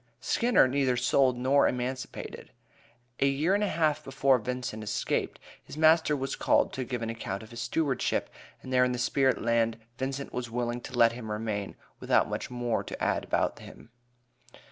Skinner 0.19 0.67
"neither 0.67 0.97
sold 0.97 1.37
nor 1.37 1.67
emancipated." 1.67 2.49
A 3.19 3.27
year 3.27 3.53
and 3.53 3.63
a 3.63 3.67
half 3.67 4.03
before 4.03 4.39
Vincent 4.39 4.83
escaped, 4.83 5.39
his 5.63 5.77
master 5.77 6.15
was 6.17 6.35
called 6.35 6.73
to 6.73 6.83
give 6.83 7.03
an 7.03 7.11
account 7.11 7.43
of 7.43 7.51
his 7.51 7.61
stewardship, 7.61 8.27
and 8.63 8.73
there 8.73 8.83
in 8.83 8.93
the 8.93 8.97
spirit 8.97 9.43
land 9.43 9.77
Vincent 9.99 10.33
was 10.33 10.49
willing 10.49 10.81
to 10.81 10.97
let 10.97 11.11
him 11.11 11.29
remain, 11.31 11.75
without 11.99 12.27
much 12.27 12.49
more 12.49 12.83
to 12.83 12.99
add 12.99 13.23
about 13.23 13.59
him. 13.59 13.91